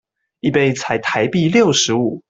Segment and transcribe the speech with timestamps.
[0.39, 2.19] 一杯才台幣六十五